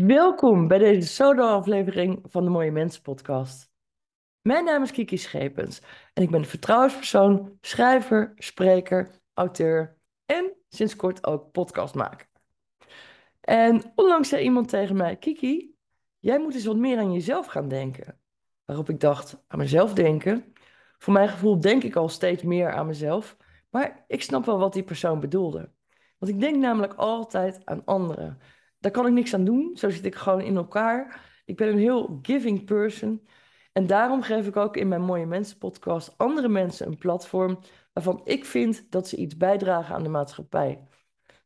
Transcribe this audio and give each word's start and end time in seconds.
Welkom 0.00 0.68
bij 0.68 0.78
deze 0.78 1.08
solo-aflevering 1.08 2.20
van 2.22 2.44
de 2.44 2.50
Mooie 2.50 2.70
Mensen 2.70 3.02
podcast. 3.02 3.70
Mijn 4.42 4.64
naam 4.64 4.82
is 4.82 4.90
Kiki 4.90 5.18
Schepens 5.18 5.82
en 6.14 6.22
ik 6.22 6.30
ben 6.30 6.44
vertrouwenspersoon, 6.44 7.58
schrijver, 7.60 8.32
spreker, 8.36 9.20
auteur 9.34 9.98
en 10.26 10.52
sinds 10.68 10.96
kort 10.96 11.26
ook 11.26 11.52
podcastmaker. 11.52 12.28
En 13.40 13.92
onlangs 13.94 14.28
zei 14.28 14.42
iemand 14.42 14.68
tegen 14.68 14.96
mij, 14.96 15.16
Kiki, 15.16 15.74
jij 16.18 16.38
moet 16.38 16.54
eens 16.54 16.64
wat 16.64 16.76
meer 16.76 16.98
aan 16.98 17.12
jezelf 17.12 17.46
gaan 17.46 17.68
denken. 17.68 18.20
Waarop 18.64 18.88
ik 18.88 19.00
dacht, 19.00 19.44
aan 19.48 19.58
mezelf 19.58 19.92
denken? 19.92 20.52
Voor 20.98 21.12
mijn 21.12 21.28
gevoel 21.28 21.60
denk 21.60 21.82
ik 21.82 21.96
al 21.96 22.08
steeds 22.08 22.42
meer 22.42 22.72
aan 22.72 22.86
mezelf, 22.86 23.36
maar 23.70 24.04
ik 24.06 24.22
snap 24.22 24.44
wel 24.44 24.58
wat 24.58 24.72
die 24.72 24.84
persoon 24.84 25.20
bedoelde. 25.20 25.72
Want 26.18 26.32
ik 26.32 26.40
denk 26.40 26.56
namelijk 26.56 26.94
altijd 26.94 27.60
aan 27.64 27.84
anderen. 27.84 28.38
Daar 28.84 28.92
kan 28.92 29.06
ik 29.06 29.12
niks 29.12 29.34
aan 29.34 29.44
doen. 29.44 29.76
Zo 29.76 29.90
zit 29.90 30.04
ik 30.04 30.14
gewoon 30.14 30.40
in 30.40 30.56
elkaar. 30.56 31.20
Ik 31.44 31.56
ben 31.56 31.68
een 31.68 31.78
heel 31.78 32.18
giving 32.22 32.64
person. 32.64 33.26
En 33.72 33.86
daarom 33.86 34.22
geef 34.22 34.46
ik 34.46 34.56
ook 34.56 34.76
in 34.76 34.88
mijn 34.88 35.02
Mooie 35.02 35.26
Mensen 35.26 35.58
podcast 35.58 36.18
andere 36.18 36.48
mensen 36.48 36.86
een 36.86 36.98
platform 36.98 37.58
waarvan 37.92 38.20
ik 38.24 38.44
vind 38.44 38.86
dat 38.90 39.08
ze 39.08 39.16
iets 39.16 39.36
bijdragen 39.36 39.94
aan 39.94 40.02
de 40.02 40.08
maatschappij. 40.08 40.88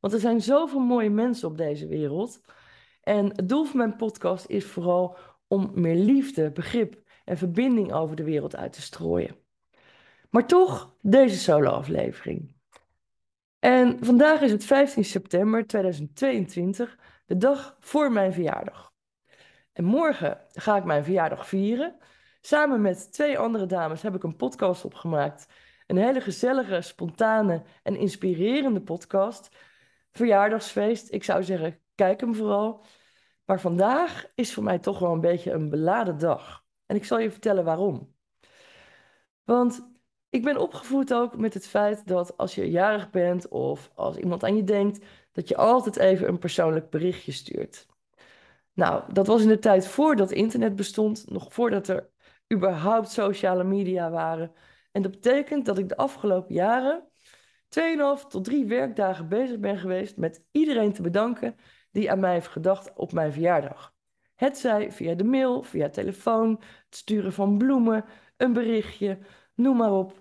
Want 0.00 0.12
er 0.12 0.20
zijn 0.20 0.40
zoveel 0.40 0.80
mooie 0.80 1.10
mensen 1.10 1.48
op 1.48 1.56
deze 1.56 1.86
wereld. 1.86 2.40
En 3.02 3.26
het 3.26 3.48
doel 3.48 3.64
van 3.64 3.76
mijn 3.76 3.96
podcast 3.96 4.46
is 4.46 4.64
vooral 4.64 5.16
om 5.48 5.70
meer 5.74 5.96
liefde, 5.96 6.52
begrip 6.52 7.02
en 7.24 7.36
verbinding 7.36 7.92
over 7.92 8.16
de 8.16 8.24
wereld 8.24 8.56
uit 8.56 8.72
te 8.72 8.82
strooien. 8.82 9.36
Maar 10.30 10.46
toch 10.46 10.94
deze 11.00 11.38
solo-aflevering. 11.38 12.54
En 13.58 14.04
vandaag 14.04 14.40
is 14.40 14.50
het 14.50 14.64
15 14.64 15.04
september 15.04 15.66
2022, 15.66 16.98
de 17.28 17.36
dag 17.36 17.76
voor 17.80 18.12
mijn 18.12 18.32
verjaardag. 18.32 18.92
En 19.72 19.84
morgen 19.84 20.40
ga 20.52 20.76
ik 20.76 20.84
mijn 20.84 21.04
verjaardag 21.04 21.48
vieren. 21.48 21.96
Samen 22.40 22.80
met 22.80 23.12
twee 23.12 23.38
andere 23.38 23.66
dames 23.66 24.02
heb 24.02 24.14
ik 24.14 24.22
een 24.22 24.36
podcast 24.36 24.84
opgemaakt. 24.84 25.46
Een 25.86 25.96
hele 25.96 26.20
gezellige, 26.20 26.80
spontane 26.80 27.62
en 27.82 27.96
inspirerende 27.96 28.80
podcast. 28.80 29.56
Verjaardagsfeest. 30.10 31.12
Ik 31.12 31.24
zou 31.24 31.42
zeggen, 31.42 31.80
kijk 31.94 32.20
hem 32.20 32.34
vooral. 32.34 32.84
Maar 33.44 33.60
vandaag 33.60 34.26
is 34.34 34.54
voor 34.54 34.64
mij 34.64 34.78
toch 34.78 34.98
wel 34.98 35.12
een 35.12 35.20
beetje 35.20 35.52
een 35.52 35.70
beladen 35.70 36.18
dag. 36.18 36.64
En 36.86 36.96
ik 36.96 37.04
zal 37.04 37.18
je 37.18 37.30
vertellen 37.30 37.64
waarom. 37.64 38.14
Want 39.44 39.88
ik 40.30 40.42
ben 40.42 40.56
opgevoed 40.56 41.14
ook 41.14 41.36
met 41.36 41.54
het 41.54 41.66
feit 41.66 42.06
dat 42.06 42.36
als 42.36 42.54
je 42.54 42.70
jarig 42.70 43.10
bent 43.10 43.48
of 43.48 43.90
als 43.94 44.16
iemand 44.16 44.44
aan 44.44 44.56
je 44.56 44.64
denkt, 44.64 45.04
dat 45.38 45.48
je 45.48 45.56
altijd 45.56 45.96
even 45.96 46.28
een 46.28 46.38
persoonlijk 46.38 46.90
berichtje 46.90 47.32
stuurt. 47.32 47.86
Nou, 48.72 49.12
dat 49.12 49.26
was 49.26 49.42
in 49.42 49.48
de 49.48 49.58
tijd 49.58 49.86
voordat 49.86 50.30
internet 50.30 50.76
bestond, 50.76 51.30
nog 51.30 51.52
voordat 51.52 51.88
er 51.88 52.10
überhaupt 52.52 53.10
sociale 53.10 53.64
media 53.64 54.10
waren. 54.10 54.52
En 54.92 55.02
dat 55.02 55.10
betekent 55.10 55.66
dat 55.66 55.78
ik 55.78 55.88
de 55.88 55.96
afgelopen 55.96 56.54
jaren 56.54 57.08
2,5 57.68 58.26
tot 58.28 58.44
3 58.44 58.66
werkdagen 58.66 59.28
bezig 59.28 59.58
ben 59.58 59.78
geweest 59.78 60.16
met 60.16 60.44
iedereen 60.50 60.92
te 60.92 61.02
bedanken 61.02 61.56
die 61.90 62.10
aan 62.10 62.20
mij 62.20 62.32
heeft 62.32 62.48
gedacht 62.48 62.92
op 62.94 63.12
mijn 63.12 63.32
verjaardag. 63.32 63.94
Het 64.34 64.58
zij 64.58 64.92
via 64.92 65.14
de 65.14 65.24
mail, 65.24 65.62
via 65.62 65.88
telefoon, 65.88 66.50
het 66.84 66.96
sturen 66.96 67.32
van 67.32 67.58
bloemen, 67.58 68.04
een 68.36 68.52
berichtje, 68.52 69.18
noem 69.54 69.76
maar 69.76 69.92
op. 69.92 70.12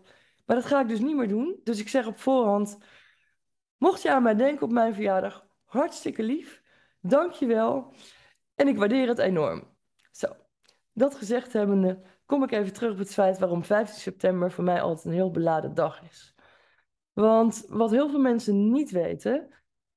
Maar 0.45 0.55
dat 0.55 0.65
ga 0.65 0.81
ik 0.81 0.87
dus 0.87 0.99
niet 0.99 1.15
meer 1.15 1.27
doen. 1.27 1.59
Dus 1.63 1.79
ik 1.79 1.89
zeg 1.89 2.07
op 2.07 2.17
voorhand, 2.19 2.77
mocht 3.77 4.01
je 4.01 4.11
aan 4.11 4.23
mij 4.23 4.35
denken 4.35 4.63
op 4.63 4.71
mijn 4.71 4.93
verjaardag, 4.93 5.47
hartstikke 5.65 6.23
lief, 6.23 6.61
dank 7.01 7.31
je 7.31 7.45
wel. 7.45 7.93
En 8.55 8.67
ik 8.67 8.77
waardeer 8.77 9.07
het 9.07 9.17
enorm. 9.17 9.75
Zo, 10.11 10.27
dat 10.93 11.15
gezegd 11.15 11.53
hebbende, 11.53 12.01
kom 12.25 12.43
ik 12.43 12.51
even 12.51 12.73
terug 12.73 12.91
op 12.91 12.97
het 12.97 13.13
feit 13.13 13.39
waarom 13.39 13.63
15 13.63 13.99
september 13.99 14.51
voor 14.51 14.63
mij 14.63 14.81
altijd 14.81 15.05
een 15.05 15.11
heel 15.11 15.31
beladen 15.31 15.73
dag 15.73 16.01
is. 16.01 16.35
Want 17.13 17.65
wat 17.67 17.91
heel 17.91 18.09
veel 18.09 18.19
mensen 18.19 18.71
niet 18.71 18.91
weten, 18.91 19.49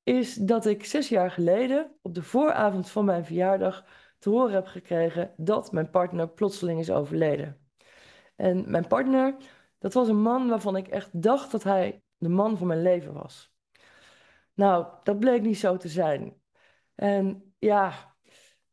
is 0.03 0.35
dat 0.35 0.67
ik 0.67 0.85
zes 0.85 1.09
jaar 1.09 1.31
geleden, 1.31 1.97
op 2.03 2.15
de 2.15 2.23
vooravond 2.23 2.91
van 2.91 3.05
mijn 3.05 3.25
verjaardag, 3.25 3.85
te 4.19 4.31
horen 4.31 4.55
heb 4.55 4.67
gekregen 4.67 5.35
dat 5.37 5.73
mijn 5.73 5.91
partner 5.91 6.29
plotseling 6.29 6.81
is 6.81 6.91
overleden. 6.91 7.69
En 8.37 8.71
mijn 8.71 8.87
partner, 8.87 9.37
dat 9.79 9.93
was 9.93 10.09
een 10.09 10.23
man 10.23 10.49
waarvan 10.49 10.77
ik 10.77 10.89
echt 10.89 11.23
dacht 11.23 11.51
dat 11.51 11.63
hij 11.63 12.03
de 12.17 12.29
man 12.29 12.59
van 12.59 12.67
mijn 12.67 12.83
leven 12.83 13.13
was. 13.13 13.55
Nou, 14.61 14.87
dat 15.03 15.19
bleek 15.19 15.43
niet 15.43 15.59
zo 15.59 15.77
te 15.77 15.89
zijn. 15.89 16.41
En 16.95 17.55
ja, 17.59 18.15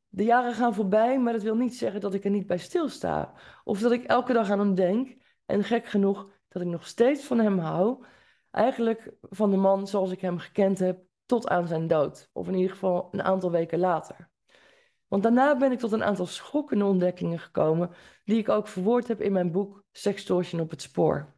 de 0.08 0.24
jaren 0.24 0.54
gaan 0.54 0.74
voorbij, 0.74 1.20
maar 1.20 1.34
dat 1.34 1.42
wil 1.42 1.56
niet 1.56 1.76
zeggen 1.76 2.02
dat 2.02 2.14
ik 2.14 2.24
er 2.24 2.30
niet 2.30 2.48
bij 2.48 2.58
stilsta. 2.58 3.34
Of 3.64 3.80
dat 3.80 3.92
ik 3.92 4.04
elke 4.04 4.34
dag 4.34 4.50
aan 4.50 4.60
hem 4.60 4.76
denk. 4.76 5.18
En 5.46 5.64
gek 5.64 5.86
genoeg 5.86 6.30
dat 6.48 6.62
ik 6.62 6.68
nog 6.68 6.88
steeds 6.88 7.26
van 7.26 7.40
hem 7.40 7.60
hou. 7.60 8.06
Eigenlijk 8.52 9.12
van 9.22 9.52
de 9.52 9.58
man 9.58 9.88
zoals 9.88 10.12
ik 10.12 10.22
hem 10.22 10.38
gekend 10.38 10.80
heb 10.80 11.00
tot 11.26 11.48
aan 11.48 11.68
zijn 11.68 11.88
dood. 11.88 12.30
Of 12.34 12.48
in 12.48 12.56
ieder 12.56 12.72
geval 12.72 13.08
een 13.12 13.24
aantal 13.24 13.52
weken 13.52 13.80
later. 13.80 14.30
Want 15.08 15.24
daarna 15.24 15.58
ben 15.58 15.72
ik 15.72 15.80
tot 15.80 15.92
een 15.92 16.04
aantal 16.04 16.26
schokkende 16.26 16.86
ontdekkingen 16.86 17.40
gekomen, 17.40 17.92
die 18.24 18.38
ik 18.38 18.50
ook 18.50 18.68
verwoord 18.68 19.08
heb 19.08 19.22
in 19.22 19.32
mijn 19.32 19.52
boek 19.52 19.84
Sextortion 19.92 20.62
op 20.62 20.70
het 20.70 20.82
spoor. 20.82 21.36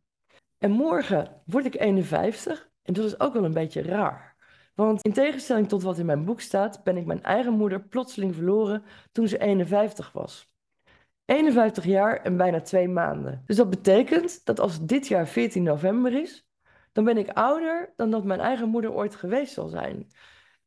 En 0.58 0.72
morgen 0.72 1.42
word 1.46 1.66
ik 1.66 1.76
51 1.76 2.70
en 2.84 2.94
dat 2.94 3.06
is 3.06 3.20
ook 3.20 3.34
wel 3.34 3.44
een 3.44 3.54
beetje 3.54 3.81
raar. 3.81 4.28
Want 4.85 5.01
in 5.01 5.13
tegenstelling 5.13 5.67
tot 5.67 5.84
wat 5.84 5.97
in 5.97 6.06
mijn 6.06 6.25
boek 6.25 6.41
staat, 6.41 6.84
ben 6.84 6.97
ik 6.97 7.06
mijn 7.06 7.23
eigen 7.23 7.53
moeder 7.53 7.81
plotseling 7.81 8.35
verloren 8.35 8.84
toen 9.12 9.28
ze 9.28 9.38
51 9.38 10.12
was. 10.12 10.51
51 11.25 11.84
jaar 11.84 12.22
en 12.22 12.38
bijna 12.38 12.62
twee 12.62 12.88
maanden. 12.88 13.44
Dus 13.45 13.56
dat 13.56 13.69
betekent 13.69 14.45
dat 14.45 14.59
als 14.59 14.85
dit 14.85 15.07
jaar 15.07 15.28
14 15.28 15.63
november 15.63 16.22
is, 16.22 16.47
dan 16.91 17.03
ben 17.03 17.18
ik 17.18 17.29
ouder 17.29 17.94
dan 17.95 18.12
dat 18.12 18.23
mijn 18.23 18.39
eigen 18.39 18.69
moeder 18.69 18.94
ooit 18.94 19.16
geweest 19.16 19.53
zal 19.53 19.68
zijn. 19.68 20.07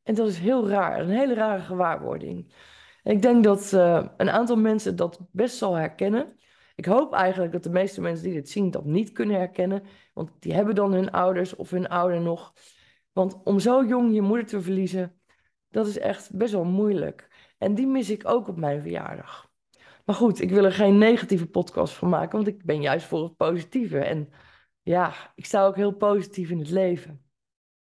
En 0.03 0.15
dat 0.15 0.29
is 0.29 0.39
heel 0.39 0.69
raar, 0.69 1.01
een 1.01 1.11
hele 1.11 1.35
rare 1.35 1.63
gewaarwording. 1.63 2.55
Ik 3.03 3.23
denk 3.23 3.45
dat 3.45 3.73
uh, 3.73 4.07
een 4.17 4.31
aantal 4.31 4.57
mensen 4.57 4.97
dat 4.97 5.21
best 5.31 5.57
zal 5.57 5.75
herkennen. 5.75 6.37
Ik 6.75 6.85
hoop 6.85 7.13
eigenlijk 7.15 7.53
dat 7.53 7.63
de 7.63 7.71
meeste 7.71 8.01
mensen 8.01 8.25
die 8.25 8.35
dit 8.35 8.51
zien 8.51 8.71
dat 8.71 8.85
niet 8.85 9.13
kunnen 9.13 9.37
herkennen. 9.37 9.83
Want 10.15 10.31
die 10.39 10.55
hebben 10.55 10.75
dan 10.75 10.93
hun 10.93 11.11
ouders 11.11 11.57
of 11.57 11.71
hun 11.71 11.89
ouder 11.89 12.21
nog. 12.21 12.53
Want 13.13 13.43
om 13.45 13.59
zo 13.59 13.85
jong 13.85 14.15
je 14.15 14.21
moeder 14.21 14.47
te 14.47 14.63
verliezen, 14.63 15.21
dat 15.69 15.87
is 15.87 15.99
echt 15.99 16.37
best 16.37 16.53
wel 16.53 16.65
moeilijk. 16.65 17.29
En 17.59 17.75
die 17.75 17.87
mis 17.87 18.11
ik 18.11 18.29
ook 18.29 18.49
op 18.49 18.57
mijn 18.57 18.81
verjaardag. 18.81 19.51
Maar 20.05 20.15
goed, 20.15 20.41
ik 20.41 20.51
wil 20.51 20.65
er 20.65 20.73
geen 20.73 20.99
negatieve 20.99 21.47
podcast 21.47 21.95
van 21.95 22.09
maken, 22.09 22.33
want 22.33 22.47
ik 22.47 22.65
ben 22.65 22.81
juist 22.81 23.07
voor 23.07 23.23
het 23.23 23.37
positieve. 23.37 23.99
En 23.99 24.33
ja, 24.83 25.33
ik 25.35 25.47
sta 25.47 25.67
ook 25.67 25.77
heel 25.77 25.93
positief 25.93 26.51
in 26.51 26.59
het 26.59 26.71
leven. 26.71 27.25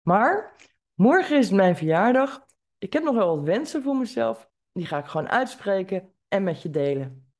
Maar 0.01 0.55
morgen 0.93 1.37
is 1.37 1.49
mijn 1.49 1.75
verjaardag. 1.75 2.45
Ik 2.77 2.93
heb 2.93 3.03
nog 3.03 3.15
wel 3.15 3.35
wat 3.35 3.45
wensen 3.45 3.83
voor 3.83 3.95
mezelf. 3.95 4.49
Die 4.71 4.85
ga 4.85 4.97
ik 4.97 5.05
gewoon 5.05 5.29
uitspreken 5.29 6.13
en 6.27 6.43
met 6.43 6.61
je 6.61 6.69
delen. 6.69 7.31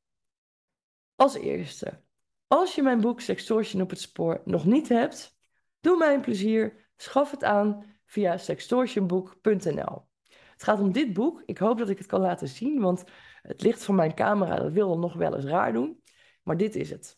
Als 1.15 1.35
eerste, 1.35 2.03
als 2.47 2.75
je 2.75 2.81
mijn 2.81 3.01
boek 3.01 3.21
Sextortion 3.21 3.81
op 3.81 3.89
het 3.89 3.99
spoor 3.99 4.41
nog 4.45 4.65
niet 4.65 4.89
hebt, 4.89 5.37
doe 5.79 5.97
mij 5.97 6.13
een 6.13 6.21
plezier, 6.21 6.88
schaf 7.01 7.31
het 7.31 7.43
aan 7.43 7.85
via 8.05 8.37
sextortionboek.nl. 8.37 10.07
Het 10.51 10.63
gaat 10.63 10.79
om 10.79 10.91
dit 10.91 11.13
boek. 11.13 11.43
Ik 11.45 11.57
hoop 11.57 11.77
dat 11.77 11.89
ik 11.89 11.97
het 11.97 12.07
kan 12.07 12.21
laten 12.21 12.47
zien, 12.47 12.81
want 12.81 13.03
het 13.41 13.61
licht 13.61 13.83
van 13.83 13.95
mijn 13.95 14.15
camera 14.15 14.55
dat 14.55 14.71
wil 14.71 14.97
nog 14.97 15.13
wel 15.13 15.35
eens 15.35 15.45
raar 15.45 15.73
doen. 15.73 16.03
Maar 16.43 16.57
dit 16.57 16.75
is 16.75 16.89
het. 16.89 17.17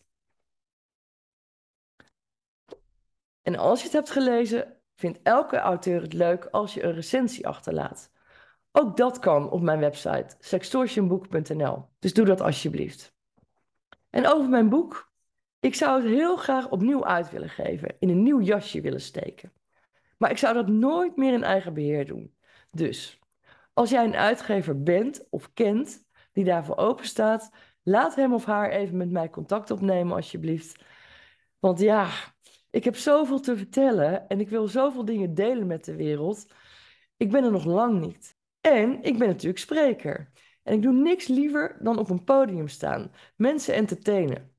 En 3.42 3.56
als 3.56 3.80
je 3.80 3.86
het 3.86 3.94
hebt 3.94 4.10
gelezen, 4.10 4.78
vindt 4.96 5.20
elke 5.24 5.58
auteur 5.58 6.02
het 6.02 6.14
leuk 6.14 6.46
als 6.46 6.74
je 6.74 6.84
een 6.84 6.94
recensie 6.94 7.48
achterlaat. 7.48 8.12
Ook 8.72 8.98
dat 8.98 9.20
kan 9.20 9.50
op 9.50 9.62
mijn 9.62 9.80
website 9.80 10.36
sextortionboek.nl. 10.40 11.90
Dus 12.00 12.14
doe 12.14 12.26
dat 12.26 12.42
alsjeblieft. 12.42 13.16
En 14.10 14.28
over 14.28 14.50
mijn 14.50 14.70
boek. 14.70 15.12
Ik 15.60 15.76
zou 15.76 16.02
het 16.02 16.12
heel 16.12 16.38
graag 16.38 16.70
opnieuw 16.70 17.06
uit 17.06 17.30
willen 17.30 17.50
geven, 17.50 17.96
in 18.00 18.10
een 18.10 18.24
nieuw 18.24 18.42
jasje 18.42 18.82
willen 18.82 19.02
steken. 19.02 19.52
Maar 20.22 20.32
ik 20.32 20.38
zou 20.38 20.54
dat 20.54 20.68
nooit 20.68 21.16
meer 21.16 21.34
in 21.34 21.44
eigen 21.44 21.74
beheer 21.74 22.06
doen. 22.06 22.36
Dus 22.72 23.20
als 23.74 23.90
jij 23.90 24.04
een 24.04 24.16
uitgever 24.16 24.84
bent 24.84 25.28
of 25.30 25.54
kent 25.54 26.06
die 26.32 26.44
daarvoor 26.44 26.78
open 26.78 27.06
staat, 27.06 27.52
laat 27.84 28.16
hem 28.16 28.34
of 28.34 28.46
haar 28.46 28.70
even 28.70 28.98
met 28.98 29.12
mij 29.12 29.30
contact 29.30 29.72
opnemen 29.72 30.16
alsjeblieft. 30.16 30.84
Want 31.60 31.80
ja, 31.80 32.10
ik 32.70 32.84
heb 32.84 32.96
zoveel 32.96 33.40
te 33.40 33.58
vertellen 33.58 34.28
en 34.28 34.40
ik 34.40 34.50
wil 34.50 34.68
zoveel 34.68 35.06
dingen 35.06 35.34
delen 35.34 35.68
met 35.68 35.86
de 35.86 35.96
wereld. 35.96 36.54
Ik 37.18 37.32
ben 37.32 37.44
er 37.44 37.52
nog 37.52 37.66
lang 37.66 38.00
niet. 38.00 38.36
En 38.60 39.04
ik 39.04 39.18
ben 39.18 39.28
natuurlijk 39.28 39.60
spreker. 39.60 40.32
En 40.64 40.74
ik 40.74 40.82
doe 40.82 40.94
niks 40.94 41.28
liever 41.28 41.78
dan 41.80 41.98
op 41.98 42.10
een 42.10 42.24
podium 42.24 42.68
staan, 42.68 43.12
mensen 43.36 43.74
entertainen. 43.74 44.51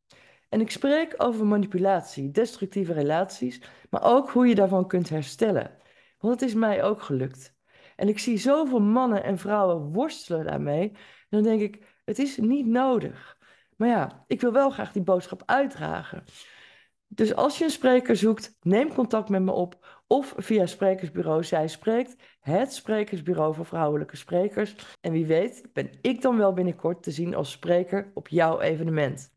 En 0.52 0.60
ik 0.60 0.70
spreek 0.70 1.14
over 1.16 1.46
manipulatie, 1.46 2.31
destructieve 2.31 2.93
relaties, 2.93 3.62
maar 3.90 4.02
ook 4.02 4.31
hoe 4.31 4.46
je 4.46 4.54
daarvan 4.54 4.87
kunt 4.88 5.08
herstellen. 5.08 5.70
Want 6.19 6.40
het 6.40 6.49
is 6.49 6.54
mij 6.54 6.82
ook 6.82 7.02
gelukt. 7.02 7.54
En 7.96 8.08
ik 8.08 8.19
zie 8.19 8.38
zoveel 8.38 8.81
mannen 8.81 9.25
en 9.25 9.38
vrouwen 9.38 9.93
worstelen 9.93 10.44
daarmee. 10.44 10.93
Dan 11.28 11.43
denk 11.43 11.60
ik, 11.60 12.00
het 12.04 12.19
is 12.19 12.37
niet 12.37 12.66
nodig. 12.66 13.38
Maar 13.76 13.88
ja, 13.88 14.25
ik 14.26 14.40
wil 14.40 14.52
wel 14.52 14.70
graag 14.70 14.93
die 14.93 15.02
boodschap 15.02 15.43
uitdragen. 15.46 16.25
Dus 17.08 17.34
als 17.34 17.58
je 17.58 17.64
een 17.64 17.70
spreker 17.70 18.16
zoekt, 18.16 18.56
neem 18.60 18.94
contact 18.94 19.28
met 19.28 19.43
me 19.43 19.52
op 19.52 20.02
of 20.06 20.34
via 20.37 20.66
sprekersbureau 20.66 21.44
Zij 21.44 21.69
Spreekt, 21.69 22.22
het 22.40 22.72
sprekersbureau 22.72 23.54
voor 23.54 23.66
vrouwelijke 23.66 24.16
sprekers. 24.16 24.76
En 25.00 25.12
wie 25.12 25.26
weet 25.26 25.66
ben 25.72 25.90
ik 26.00 26.22
dan 26.22 26.37
wel 26.37 26.52
binnenkort 26.52 27.02
te 27.02 27.10
zien 27.10 27.34
als 27.34 27.50
spreker 27.50 28.10
op 28.14 28.28
jouw 28.28 28.60
evenement. 28.60 29.32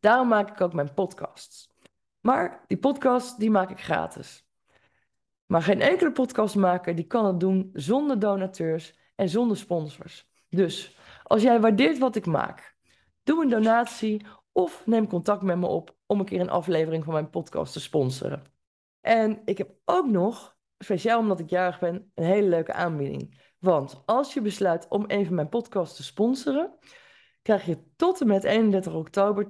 Daarom 0.00 0.28
maak 0.28 0.50
ik 0.50 0.60
ook 0.60 0.72
mijn 0.72 0.94
podcasts. 0.94 1.74
Maar 2.20 2.64
die 2.66 2.78
podcast 2.78 3.38
die 3.38 3.50
maak 3.50 3.70
ik 3.70 3.80
gratis. 3.80 4.46
Maar 5.46 5.62
geen 5.62 5.80
enkele 5.80 6.12
podcastmaker 6.12 6.94
die 6.94 7.06
kan 7.06 7.26
het 7.26 7.40
doen 7.40 7.70
zonder 7.72 8.18
donateurs 8.18 8.98
en 9.14 9.28
zonder 9.28 9.56
sponsors. 9.56 10.30
Dus 10.48 10.98
als 11.22 11.42
jij 11.42 11.60
waardeert 11.60 11.98
wat 11.98 12.16
ik 12.16 12.26
maak, 12.26 12.76
doe 13.22 13.42
een 13.42 13.50
donatie 13.50 14.26
of 14.52 14.86
neem 14.86 15.08
contact 15.08 15.42
met 15.42 15.58
me 15.58 15.66
op 15.66 15.96
om 16.06 16.20
een 16.20 16.26
keer 16.26 16.40
een 16.40 16.50
aflevering 16.50 17.04
van 17.04 17.12
mijn 17.12 17.30
podcast 17.30 17.72
te 17.72 17.80
sponsoren. 17.80 18.42
En 19.00 19.42
ik 19.44 19.58
heb 19.58 19.70
ook 19.84 20.06
nog, 20.06 20.56
speciaal 20.78 21.18
omdat 21.18 21.40
ik 21.40 21.50
jarig 21.50 21.78
ben, 21.78 22.10
een 22.14 22.24
hele 22.24 22.48
leuke 22.48 22.72
aanbieding. 22.72 23.42
Want 23.58 24.02
als 24.06 24.34
je 24.34 24.40
besluit 24.40 24.86
om 24.88 25.06
even 25.06 25.34
mijn 25.34 25.48
podcast 25.48 25.96
te 25.96 26.02
sponsoren, 26.02 26.74
krijg 27.46 27.66
je 27.66 27.78
tot 27.96 28.20
en 28.20 28.26
met 28.26 28.44
31 28.44 28.94
oktober 28.94 29.46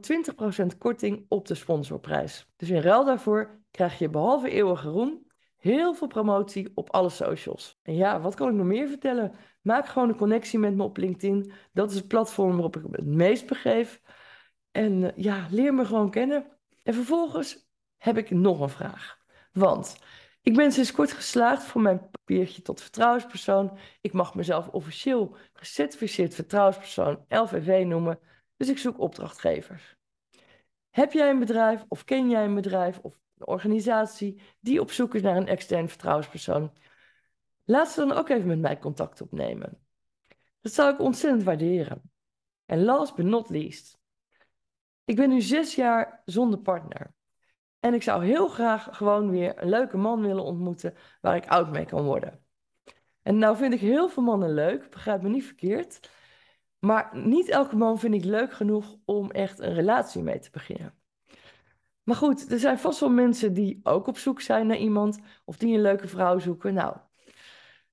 20% 0.74 0.78
korting 0.78 1.26
op 1.28 1.46
de 1.46 1.54
sponsorprijs. 1.54 2.46
Dus 2.56 2.70
in 2.70 2.80
ruil 2.80 3.04
daarvoor 3.04 3.60
krijg 3.70 3.98
je 3.98 4.10
behalve 4.10 4.50
eeuwige 4.50 4.88
roem 4.88 5.26
heel 5.56 5.94
veel 5.94 6.06
promotie 6.06 6.72
op 6.74 6.90
alle 6.90 7.08
socials. 7.08 7.78
En 7.82 7.94
ja, 7.94 8.20
wat 8.20 8.34
kan 8.34 8.48
ik 8.48 8.54
nog 8.54 8.66
meer 8.66 8.88
vertellen? 8.88 9.32
Maak 9.62 9.86
gewoon 9.86 10.08
een 10.08 10.16
connectie 10.16 10.58
met 10.58 10.74
me 10.74 10.82
op 10.82 10.96
LinkedIn. 10.96 11.52
Dat 11.72 11.90
is 11.90 11.96
het 11.96 12.08
platform 12.08 12.52
waarop 12.52 12.76
ik 12.76 12.82
me 12.82 12.96
het 12.96 13.06
meest 13.06 13.46
begeef. 13.46 14.00
En 14.70 15.04
eh, 15.04 15.22
ja, 15.24 15.46
leer 15.50 15.74
me 15.74 15.84
gewoon 15.84 16.10
kennen. 16.10 16.46
En 16.82 16.94
vervolgens 16.94 17.68
heb 17.96 18.18
ik 18.18 18.30
nog 18.30 18.60
een 18.60 18.68
vraag. 18.68 19.18
Want 19.52 19.96
ik 20.46 20.54
ben 20.54 20.72
sinds 20.72 20.92
kort 20.92 21.12
geslaagd 21.12 21.62
voor 21.62 21.80
mijn 21.80 22.10
papiertje 22.10 22.62
tot 22.62 22.80
vertrouwenspersoon. 22.80 23.78
Ik 24.00 24.12
mag 24.12 24.34
mezelf 24.34 24.68
officieel 24.68 25.36
gecertificeerd 25.52 26.34
vertrouwenspersoon 26.34 27.24
LVV 27.28 27.84
noemen. 27.86 28.18
Dus 28.56 28.68
ik 28.68 28.78
zoek 28.78 28.98
opdrachtgevers. 28.98 29.96
Heb 30.90 31.12
jij 31.12 31.30
een 31.30 31.38
bedrijf 31.38 31.84
of 31.88 32.04
ken 32.04 32.30
jij 32.30 32.44
een 32.44 32.54
bedrijf 32.54 32.98
of 32.98 33.20
een 33.38 33.46
organisatie 33.46 34.40
die 34.60 34.80
op 34.80 34.90
zoek 34.90 35.14
is 35.14 35.22
naar 35.22 35.36
een 35.36 35.48
extern 35.48 35.88
vertrouwenspersoon? 35.88 36.72
Laat 37.64 37.88
ze 37.88 38.00
dan 38.00 38.12
ook 38.12 38.28
even 38.28 38.46
met 38.46 38.60
mij 38.60 38.78
contact 38.78 39.20
opnemen. 39.20 39.86
Dat 40.60 40.72
zou 40.72 40.92
ik 40.92 41.00
ontzettend 41.00 41.42
waarderen. 41.42 42.10
En 42.66 42.84
last 42.84 43.14
but 43.14 43.26
not 43.26 43.50
least. 43.50 43.98
Ik 45.04 45.16
ben 45.16 45.28
nu 45.28 45.40
zes 45.40 45.74
jaar 45.74 46.22
zonder 46.24 46.58
partner. 46.58 47.15
En 47.86 47.94
ik 47.94 48.02
zou 48.02 48.24
heel 48.24 48.48
graag 48.48 48.88
gewoon 48.90 49.30
weer 49.30 49.62
een 49.62 49.68
leuke 49.68 49.96
man 49.96 50.20
willen 50.20 50.44
ontmoeten 50.44 50.94
waar 51.20 51.36
ik 51.36 51.46
oud 51.46 51.70
mee 51.70 51.84
kan 51.84 52.04
worden. 52.04 52.44
En 53.22 53.38
nou 53.38 53.56
vind 53.56 53.72
ik 53.72 53.80
heel 53.80 54.08
veel 54.08 54.22
mannen 54.22 54.54
leuk, 54.54 54.90
begrijp 54.90 55.22
me 55.22 55.28
niet 55.28 55.44
verkeerd. 55.44 56.10
Maar 56.78 57.10
niet 57.12 57.48
elke 57.48 57.76
man 57.76 57.98
vind 57.98 58.14
ik 58.14 58.24
leuk 58.24 58.52
genoeg 58.52 58.96
om 59.04 59.30
echt 59.30 59.58
een 59.58 59.74
relatie 59.74 60.22
mee 60.22 60.38
te 60.38 60.50
beginnen. 60.50 60.94
Maar 62.02 62.16
goed, 62.16 62.52
er 62.52 62.58
zijn 62.58 62.78
vast 62.78 63.00
wel 63.00 63.10
mensen 63.10 63.52
die 63.52 63.80
ook 63.82 64.06
op 64.06 64.18
zoek 64.18 64.40
zijn 64.40 64.66
naar 64.66 64.78
iemand 64.78 65.18
of 65.44 65.56
die 65.56 65.74
een 65.74 65.82
leuke 65.82 66.08
vrouw 66.08 66.38
zoeken. 66.38 66.74
Nou, 66.74 66.96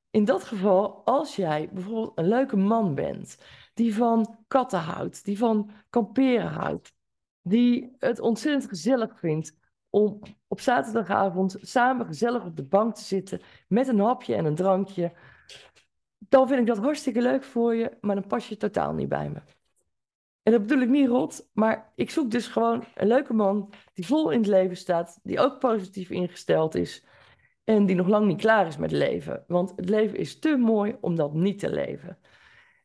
in 0.10 0.26
dat 0.26 0.44
geval, 0.44 1.06
als 1.06 1.36
jij 1.36 1.70
bijvoorbeeld 1.74 2.18
een 2.18 2.28
leuke 2.28 2.58
man 2.58 2.96
bent, 2.96 3.38
die 3.74 3.96
van 3.96 4.38
katten 4.48 4.80
houdt, 4.80 5.26
die 5.26 5.38
van 5.38 5.70
kamperen 5.90 6.52
houdt, 6.52 6.94
die 7.42 7.96
het 8.00 8.20
ontzettend 8.20 8.70
gezellig 8.70 9.20
vindt 9.20 9.62
om 9.94 10.20
op 10.48 10.60
zaterdagavond 10.60 11.58
samen 11.62 12.06
gezellig 12.06 12.46
op 12.46 12.56
de 12.56 12.64
bank 12.64 12.96
te 12.96 13.04
zitten 13.04 13.42
met 13.68 13.88
een 13.88 14.00
hapje 14.00 14.36
en 14.36 14.46
een 14.46 14.56
drankje, 14.56 15.14
dan 16.18 16.48
vind 16.48 16.60
ik 16.60 16.68
dat 16.68 16.78
hartstikke 16.78 17.22
leuk 17.22 17.44
voor 17.44 17.76
je, 17.76 17.98
maar 18.02 18.16
dan 18.16 18.28
pas 18.28 18.48
je 18.48 18.58
totaal 18.58 18.94
niet 18.94 19.10
bij 19.10 19.30
me. 19.30 19.42
En 20.44 20.52
dat 20.52 20.62
bedoel 20.62 20.82
ik 20.82 20.90
niet 20.90 21.08
rot, 21.08 21.50
maar 21.54 21.92
ik 21.96 22.10
zoek 22.10 22.32
dus 22.32 22.48
gewoon 22.48 22.84
een 22.96 23.08
leuke 23.08 23.34
man 23.34 23.74
die 23.94 24.06
vol 24.06 24.30
in 24.30 24.40
het 24.40 24.48
leven 24.48 24.78
staat, 24.78 25.20
die 25.24 25.40
ook 25.40 25.60
positief 25.60 26.10
ingesteld 26.10 26.76
is 26.76 27.06
en 27.64 27.86
die 27.86 27.96
nog 27.96 28.08
lang 28.08 28.26
niet 28.26 28.42
klaar 28.42 28.68
is 28.68 28.78
met 28.78 28.92
leven. 28.92 29.44
Want 29.48 29.74
het 29.76 29.90
leven 29.90 30.18
is 30.18 30.40
te 30.40 30.58
mooi 30.58 30.98
om 31.02 31.16
dat 31.16 31.34
niet 31.34 31.60
te 31.60 31.70
leven. 31.70 32.18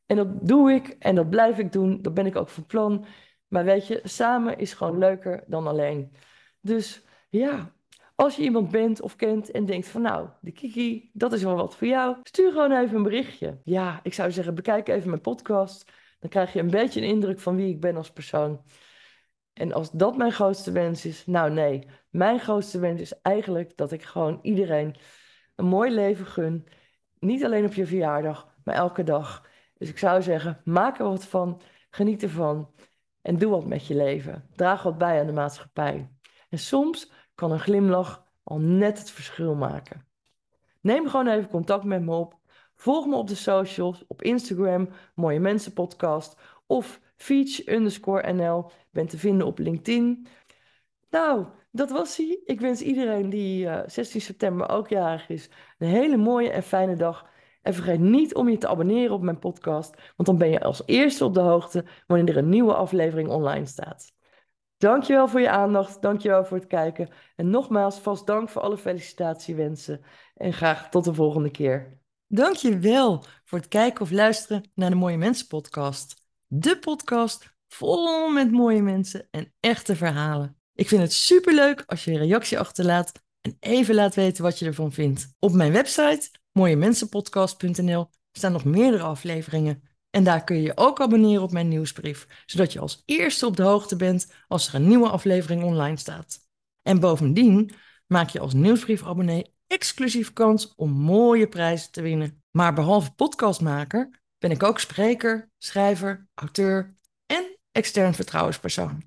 En 0.07 0.17
dat 0.17 0.47
doe 0.47 0.73
ik 0.73 0.89
en 0.89 1.15
dat 1.15 1.31
blijf 1.31 1.59
ik 1.59 1.73
doen, 1.73 2.03
dat 2.03 2.15
ben 2.15 2.27
ik 2.27 2.37
ook 2.37 2.49
van 2.49 2.67
plan. 2.67 3.05
Maar 3.49 3.65
weet 3.65 3.87
je, 3.87 4.01
samen 4.05 4.59
is 4.59 4.75
gewoon 4.75 4.99
leuker 4.99 5.45
dan 5.47 5.67
alleen. 5.67 6.13
Dus 6.61 7.05
ja, 7.29 7.73
als 8.15 8.37
je 8.37 8.43
iemand 8.43 8.71
bent 8.71 9.01
of 9.01 9.17
kent 9.17 9.51
en 9.51 9.65
denkt 9.65 9.89
van 9.89 10.03
nou, 10.03 10.29
de 10.41 10.53
Kiki, 10.53 11.11
dat 11.13 11.33
is 11.33 11.43
wel 11.43 11.57
wat 11.57 11.77
voor 11.77 11.87
jou, 11.87 12.17
stuur 12.23 12.53
gewoon 12.53 12.73
even 12.73 12.97
een 12.97 13.03
berichtje. 13.03 13.61
Ja, 13.65 14.01
ik 14.03 14.15
zou 14.15 14.33
zeggen, 14.33 14.55
bekijk 14.55 14.89
even 14.89 15.09
mijn 15.09 15.21
podcast. 15.21 15.93
Dan 16.19 16.31
krijg 16.31 16.53
je 16.53 16.61
een 16.61 16.71
beetje 16.71 17.01
een 17.01 17.07
indruk 17.09 17.41
van 17.41 17.57
wie 17.57 17.69
ik 17.69 17.81
ben 17.81 17.97
als 17.97 18.11
persoon. 18.11 18.63
En 19.53 19.73
als 19.73 19.91
dat 19.91 20.17
mijn 20.17 20.33
grootste 20.33 20.73
wens 20.73 21.05
is, 21.05 21.27
nou 21.27 21.51
nee, 21.51 21.87
mijn 22.11 22.41
grootste 22.41 22.79
wens 22.79 23.01
is 23.01 23.21
eigenlijk 23.21 23.77
dat 23.77 23.93
ik 23.93 24.03
gewoon 24.03 24.39
iedereen 24.43 24.97
een 25.57 25.67
mooi 25.67 25.91
leven 25.91 26.27
gun. 26.27 26.67
Niet 27.19 27.45
alleen 27.45 27.65
op 27.65 27.75
je 27.75 27.87
verjaardag, 27.87 28.55
maar 28.65 28.75
elke 28.75 29.03
dag. 29.03 29.47
Dus 29.75 29.89
ik 29.89 29.99
zou 29.99 30.23
zeggen, 30.23 30.61
maak 30.65 30.99
er 30.99 31.05
wat 31.05 31.25
van, 31.25 31.61
geniet 31.91 32.23
ervan 32.23 32.75
en 33.23 33.39
doe 33.39 33.51
wat 33.51 33.67
met 33.67 33.87
je 33.87 33.95
leven. 33.95 34.49
Draag 34.55 34.83
wat 34.83 34.99
bij 34.99 35.21
aan 35.21 35.27
de 35.27 35.33
maatschappij. 35.33 36.11
En 36.49 36.59
soms 36.59 37.11
kan 37.35 37.53
een 37.53 37.61
glimlach 37.61 38.27
al 38.43 38.59
net 38.59 38.99
het 38.99 39.11
verschil 39.11 39.55
maken. 39.55 40.07
Neem 40.81 41.09
gewoon 41.09 41.29
even 41.29 41.51
contact 41.51 41.85
met 41.85 42.03
me 42.03 42.15
op. 42.15 42.37
Volg 42.75 43.07
me 43.07 43.17
op 43.17 43.29
de 43.29 43.35
socials, 43.35 44.05
op 44.07 44.23
Instagram, 44.23 44.89
Mooie 45.15 45.41
Mensen 45.41 45.73
Podcast 45.73 46.37
of 46.67 47.01
Feach 47.17 47.67
underscore 47.67 48.33
NL. 48.33 48.71
Ben 48.91 49.07
te 49.07 49.19
vinden 49.19 49.47
op 49.47 49.59
LinkedIn. 49.59 50.27
Nou, 51.11 51.47
dat 51.71 51.91
was 51.91 52.17
hij. 52.17 52.41
Ik 52.45 52.61
wens 52.61 52.81
iedereen 52.81 53.29
die 53.31 53.65
uh, 53.65 53.79
eh, 53.79 53.89
16 53.89 54.21
september 54.21 54.69
ook 54.69 54.89
jarig 54.89 55.29
is 55.29 55.51
een 55.79 55.89
hele 55.89 56.17
mooie 56.17 56.51
en 56.51 56.63
fijne 56.63 56.97
dag. 56.97 57.31
En 57.63 57.75
vergeet 57.75 58.01
niet 58.01 58.35
om 58.35 58.49
je 58.49 58.59
te 58.59 58.69
abonneren 58.69 59.15
op 59.15 59.23
mijn 59.23 59.39
podcast, 59.39 59.95
want 60.17 60.29
dan 60.29 60.39
ben 60.39 60.51
je 60.51 60.61
als 60.61 60.83
eerste 60.87 61.25
op 61.25 61.35
de 61.35 61.41
hoogte 61.41 61.85
wanneer 62.07 62.29
er 62.29 62.37
een 62.37 62.49
nieuwe 62.49 62.75
aflevering 62.75 63.29
online 63.29 63.67
staat. 63.67 64.13
Dankjewel 64.79 65.29
voor 65.29 65.41
je 65.41 65.51
aandacht, 65.51 66.03
dankjewel 66.03 66.45
voor 66.45 66.57
het 66.57 66.67
kijken. 66.67 67.09
En 67.37 67.51
nogmaals, 67.51 67.99
vast 67.99 68.27
dank 68.27 68.49
voor 68.49 68.63
alle 68.63 68.79
felicitratiewensen. 68.79 70.01
En 70.35 70.53
graag 70.53 70.89
tot 70.89 71.05
de 71.05 71.15
volgende 71.15 71.51
keer. 71.51 71.99
Dankjewel 72.27 73.25
voor 73.45 73.59
het 73.59 73.69
kijken 73.69 74.01
of 74.01 74.11
luisteren 74.11 74.71
naar 74.75 74.91
de 74.91 74.97
Mooie 74.97 75.17
Mensen 75.17 75.47
podcast. 75.47 76.15
De 76.47 76.79
podcast 76.79 77.57
vol 77.69 78.31
met 78.31 78.51
mooie 78.51 78.83
mensen 78.83 79.29
en 79.31 79.55
echte 79.61 79.97
verhalen. 79.97 80.57
Ik 80.75 80.89
vind 80.89 81.03
het 81.03 81.13
superleuk 81.13 81.83
als 81.87 82.05
je 82.05 82.11
een 82.11 82.19
reactie 82.19 82.59
achterlaat 82.59 83.13
en 83.41 83.57
even 83.61 83.95
laat 83.95 84.15
weten 84.15 84.43
wat 84.43 84.59
je 84.59 84.67
ervan 84.67 84.93
vindt. 84.93 85.35
Op 85.39 85.53
mijn 85.53 85.73
website 85.73 86.31
mooiemensenpodcast.nl 86.53 88.09
staan 88.33 88.53
nog 88.53 88.65
meerdere 88.65 89.03
afleveringen 89.03 89.88
en 90.11 90.25
daar 90.25 90.45
kun 90.45 90.57
je 90.57 90.63
je 90.63 90.77
ook 90.77 91.01
abonneren 91.01 91.43
op 91.43 91.53
mijn 91.53 91.69
nieuwsbrief, 91.69 92.27
zodat 92.47 92.73
je 92.73 92.81
als 92.81 93.03
eerste 93.07 93.47
op 93.47 93.57
de 93.57 93.63
hoogte 93.63 93.97
bent 93.97 94.33
als 94.49 94.69
er 94.69 94.75
een 94.75 94.89
nieuwe 94.89 95.09
aflevering 95.09 95.63
online 95.63 95.97
staat. 95.97 96.39
En 96.83 97.01
bovendien 97.01 97.71
maak 98.07 98.29
je 98.29 98.41
als 98.41 98.53
nieuwsbriefabonnee 98.53 99.55
exclusief 99.67 100.33
kans 100.33 100.75
om 100.77 100.91
mooie 100.91 101.49
prijzen 101.49 101.93
te 101.93 102.03
winnen. 102.03 102.43
Maar 102.51 102.75
behalve 102.75 103.15
podcastmaker 103.15 104.21
ben 104.39 104.51
ik 104.51 104.63
ook 104.63 104.79
spreker, 104.79 105.51
schrijver, 105.59 106.29
auteur 106.35 106.97
en 107.27 107.59
extern 107.73 108.15
vertrouwenspersoon. 108.15 109.03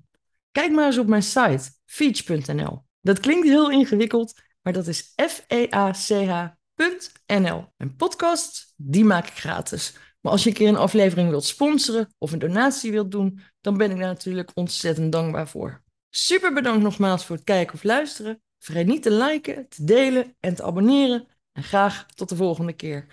Kijk 0.50 0.72
maar 0.72 0.86
eens 0.86 0.98
op 0.98 1.06
mijn 1.06 1.22
site 1.22 1.70
feach.nl. 1.84 2.84
Dat 3.00 3.20
klinkt 3.20 3.46
heel 3.46 3.70
ingewikkeld, 3.70 4.40
maar 4.62 4.72
dat 4.72 4.86
is 4.86 5.12
F-E-A-C-H.nl. 5.16 6.44
En 7.76 7.96
podcasts, 7.96 8.74
die 8.76 9.04
maak 9.04 9.26
ik 9.26 9.38
gratis. 9.38 9.96
Maar 10.22 10.32
als 10.32 10.42
je 10.42 10.48
een 10.48 10.54
keer 10.54 10.68
een 10.68 10.76
aflevering 10.76 11.28
wilt 11.28 11.44
sponsoren 11.44 12.14
of 12.18 12.32
een 12.32 12.38
donatie 12.38 12.90
wilt 12.90 13.10
doen, 13.10 13.40
dan 13.60 13.76
ben 13.76 13.90
ik 13.90 13.96
daar 13.96 14.06
natuurlijk 14.06 14.50
ontzettend 14.54 15.12
dankbaar 15.12 15.48
voor. 15.48 15.82
Super 16.10 16.52
bedankt 16.52 16.82
nogmaals 16.82 17.24
voor 17.24 17.36
het 17.36 17.44
kijken 17.44 17.74
of 17.74 17.82
luisteren. 17.82 18.42
Vergeet 18.58 18.86
niet 18.86 19.02
te 19.02 19.10
liken, 19.10 19.68
te 19.68 19.84
delen 19.84 20.36
en 20.40 20.54
te 20.54 20.62
abonneren. 20.62 21.26
En 21.52 21.62
graag 21.62 22.06
tot 22.06 22.28
de 22.28 22.36
volgende 22.36 22.72
keer. 22.72 23.06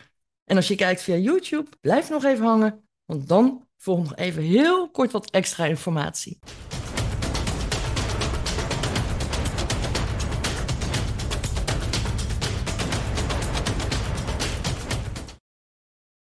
En 0.44 0.56
als 0.56 0.68
je 0.68 0.75
kijkt 0.75 1.01
via 1.01 1.16
YouTube, 1.16 1.70
blijf 1.82 2.10
nog 2.10 2.24
even 2.24 2.46
hangen, 2.46 2.88
want 3.06 3.28
dan 3.28 3.68
volgt 3.78 4.10
nog 4.10 4.16
even 4.16 4.44
heel 4.44 4.89
kort 4.89 5.12
wat 5.12 5.30
extra 5.30 5.66
informatie. 5.66 6.39